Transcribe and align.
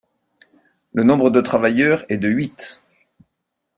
Le 0.95 1.03
nombre 1.03 1.29
de 1.29 1.41
travailleur 1.41 2.05
est 2.09 2.17
de 2.17 2.27
huit. 2.27 2.81